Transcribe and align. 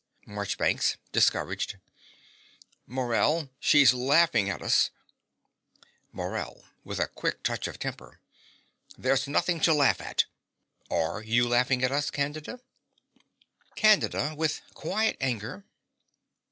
MARCHBANKS 0.25 0.97
(discouraged). 1.11 1.77
Morell: 2.87 3.51
she's 3.59 3.93
laughing 3.93 4.49
at 4.49 4.63
us. 4.63 4.89
MORELL 6.11 6.63
(with 6.83 6.97
a 6.99 7.05
quick 7.07 7.43
touch 7.43 7.67
of 7.67 7.77
temper). 7.77 8.19
There 8.97 9.13
is 9.13 9.27
nothing 9.27 9.59
to 9.59 9.75
laugh 9.75 10.01
at. 10.01 10.25
Are 10.89 11.21
you 11.21 11.47
laughing 11.47 11.83
at 11.83 11.91
us, 11.91 12.09
Candida? 12.09 12.61
CANDIDA 13.75 14.33
(with 14.35 14.61
quiet 14.73 15.17
anger). 15.21 15.65